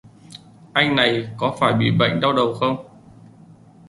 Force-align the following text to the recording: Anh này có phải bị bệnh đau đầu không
Anh 0.73 0.95
này 0.95 1.29
có 1.37 1.57
phải 1.59 1.73
bị 1.73 1.91
bệnh 1.97 2.19
đau 2.19 2.33
đầu 2.33 2.53
không 2.53 2.85